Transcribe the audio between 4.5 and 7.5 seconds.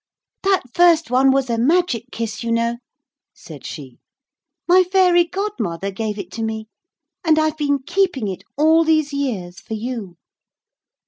'My fairy godmother gave it to me, and